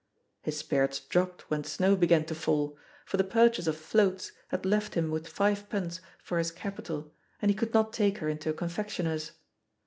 His 0.41 0.57
spirits 0.57 0.99
dropped 0.99 1.51
when 1.51 1.63
snow 1.63 1.95
began 1.95 2.25
to 2.25 2.33
fall, 2.33 2.75
for 3.05 3.17
the 3.17 3.23
purchase 3.23 3.67
of 3.67 3.77
Floats 3.77 4.31
had 4.47 4.65
left 4.65 4.95
him 4.95 5.11
with 5.11 5.27
five 5.27 5.69
pence 5.69 6.01
for 6.17 6.39
his 6.39 6.49
capital 6.49 7.13
and 7.39 7.51
he 7.51 7.55
could 7.55 7.75
not 7.75 7.93
take 7.93 8.17
her 8.17 8.27
into 8.27 8.49
a 8.49 8.53
confectioner's. 8.53 9.33